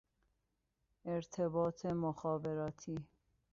ارتباط 1.05 1.85
مخابراتی 1.85 2.97